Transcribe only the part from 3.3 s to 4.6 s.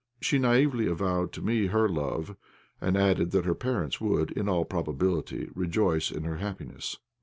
that her parents would, in